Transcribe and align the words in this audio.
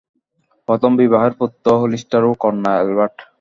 প্রথম 0.67 0.91
বিবাহের 1.01 1.33
পুত্র 1.39 1.65
হলিস্টার 1.81 2.21
ও 2.25 2.31
কন্যা 2.43 2.71
এলবার্ট। 2.81 3.17